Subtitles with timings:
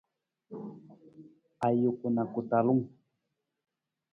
[1.67, 2.83] Ajuku na ku talung.